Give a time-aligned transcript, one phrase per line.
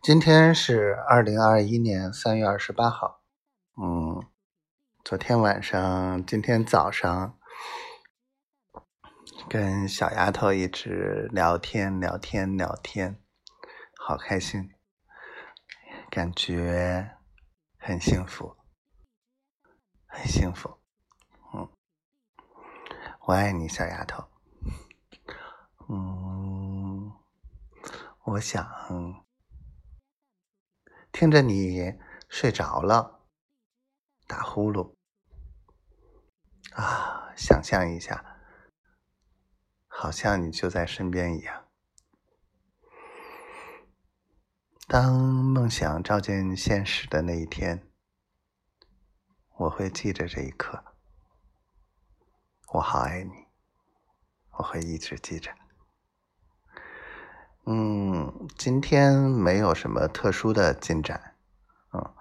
[0.00, 3.20] 今天是二零二一年三月二十八号。
[3.76, 4.24] 嗯，
[5.04, 7.36] 昨天晚上、今天早上
[9.50, 13.20] 跟小丫头一直聊天、聊天、聊天，
[13.98, 14.70] 好开心，
[16.08, 17.16] 感觉
[17.76, 18.56] 很幸福，
[20.06, 20.78] 很幸福。
[21.52, 21.68] 嗯，
[23.26, 24.24] 我爱你，小丫头。
[25.88, 27.12] 嗯，
[28.24, 29.27] 我想。
[31.18, 33.26] 听着你睡着了，
[34.28, 34.94] 打呼噜
[36.74, 38.38] 啊，想象一下，
[39.88, 41.66] 好像你就在身边一样。
[44.86, 47.90] 当梦想照进现实的那一天，
[49.56, 50.84] 我会记着这一刻。
[52.74, 53.32] 我好爱你，
[54.52, 55.52] 我会一直记着。
[57.70, 61.36] 嗯，今天没有什么特殊的进展，
[61.92, 62.14] 嗯，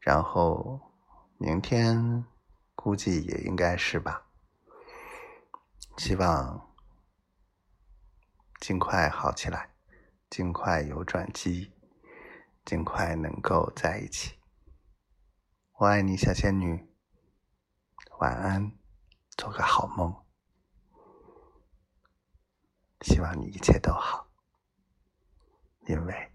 [0.00, 0.80] 然后
[1.38, 2.24] 明天
[2.74, 4.26] 估计也应该是吧。
[5.96, 6.74] 希望
[8.58, 9.70] 尽快好起来，
[10.28, 11.72] 尽快有转机，
[12.64, 14.40] 尽快能够在一起。
[15.74, 16.92] 我爱你，小仙女，
[18.18, 18.72] 晚安，
[19.36, 20.12] 做个好梦。
[23.02, 24.29] 希望你一切都好。
[25.90, 26.29] 因为我爱你。